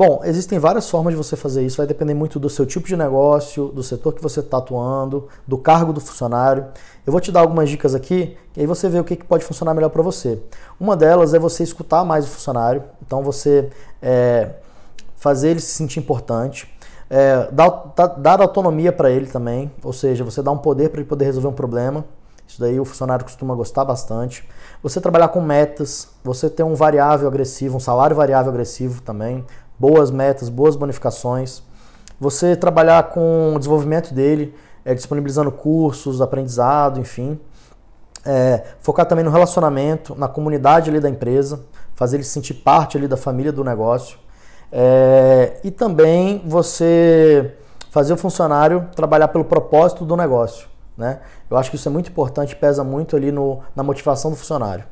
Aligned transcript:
Bom, 0.00 0.22
existem 0.24 0.58
várias 0.58 0.88
formas 0.88 1.12
de 1.12 1.18
você 1.18 1.36
fazer 1.36 1.62
isso, 1.62 1.76
vai 1.76 1.86
depender 1.86 2.14
muito 2.14 2.40
do 2.40 2.48
seu 2.48 2.64
tipo 2.64 2.88
de 2.88 2.96
negócio, 2.96 3.68
do 3.68 3.82
setor 3.82 4.14
que 4.14 4.22
você 4.22 4.40
está 4.40 4.56
atuando, 4.56 5.28
do 5.46 5.58
cargo 5.58 5.92
do 5.92 6.00
funcionário. 6.00 6.68
Eu 7.06 7.12
vou 7.12 7.20
te 7.20 7.30
dar 7.30 7.40
algumas 7.40 7.68
dicas 7.68 7.94
aqui 7.94 8.34
e 8.56 8.60
aí 8.60 8.66
você 8.66 8.88
vê 8.88 8.98
o 8.98 9.04
que, 9.04 9.14
pode 9.16 9.44
funcionar 9.44 9.74
melhor 9.74 9.90
para 9.90 10.00
você. 10.00 10.40
Uma 10.80 10.96
delas 10.96 11.34
é 11.34 11.38
você 11.38 11.62
escutar 11.62 12.02
mais 12.02 12.24
o 12.24 12.28
funcionário, 12.28 12.82
então 13.06 13.22
você 13.22 13.68
é, 14.00 14.52
fazer 15.16 15.50
ele 15.50 15.60
se 15.60 15.74
sentir 15.74 15.98
importante. 15.98 16.74
É, 17.10 17.50
dar, 17.52 17.92
dar 18.16 18.40
autonomia 18.40 18.92
para 18.92 19.10
ele 19.10 19.26
também, 19.26 19.70
ou 19.84 19.92
seja, 19.92 20.24
você 20.24 20.40
dá 20.40 20.50
um 20.50 20.56
poder 20.56 20.88
para 20.88 21.00
ele 21.00 21.08
poder 21.10 21.26
resolver 21.26 21.48
um 21.48 21.52
problema. 21.52 22.06
Isso 22.48 22.58
daí 22.58 22.80
o 22.80 22.86
funcionário 22.86 23.22
costuma 23.22 23.54
gostar 23.54 23.84
bastante. 23.84 24.48
Você 24.82 24.98
trabalhar 24.98 25.28
com 25.28 25.42
metas, 25.42 26.08
você 26.24 26.48
ter 26.48 26.62
um 26.62 26.74
variável 26.74 27.28
agressivo, 27.28 27.76
um 27.76 27.80
salário 27.80 28.16
variável 28.16 28.50
agressivo 28.50 29.02
também, 29.02 29.44
boas 29.80 30.10
metas, 30.10 30.50
boas 30.50 30.76
bonificações. 30.76 31.62
Você 32.20 32.54
trabalhar 32.54 33.04
com 33.04 33.54
o 33.54 33.58
desenvolvimento 33.58 34.12
dele, 34.12 34.54
é, 34.84 34.94
disponibilizando 34.94 35.50
cursos, 35.50 36.20
aprendizado, 36.20 37.00
enfim. 37.00 37.40
É, 38.26 38.62
focar 38.80 39.06
também 39.06 39.24
no 39.24 39.30
relacionamento, 39.30 40.14
na 40.14 40.28
comunidade 40.28 40.90
ali 40.90 41.00
da 41.00 41.08
empresa, 41.08 41.64
fazer 41.94 42.16
ele 42.16 42.24
se 42.24 42.30
sentir 42.30 42.54
parte 42.54 42.98
ali 42.98 43.08
da 43.08 43.16
família 43.16 43.50
do 43.50 43.64
negócio. 43.64 44.18
É, 44.70 45.58
e 45.64 45.70
também 45.70 46.42
você 46.46 47.56
fazer 47.90 48.12
o 48.12 48.18
funcionário 48.18 48.86
trabalhar 48.94 49.28
pelo 49.28 49.46
propósito 49.46 50.04
do 50.04 50.14
negócio. 50.14 50.68
Né? 50.98 51.20
Eu 51.50 51.56
acho 51.56 51.70
que 51.70 51.76
isso 51.76 51.88
é 51.88 51.92
muito 51.92 52.10
importante, 52.10 52.54
pesa 52.54 52.84
muito 52.84 53.16
ali 53.16 53.32
no, 53.32 53.60
na 53.74 53.82
motivação 53.82 54.30
do 54.30 54.36
funcionário. 54.36 54.84